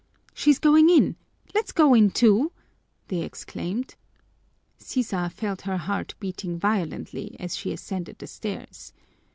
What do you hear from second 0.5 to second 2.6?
going in! Let's go in too!"